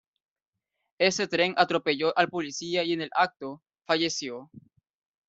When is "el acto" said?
3.01-3.61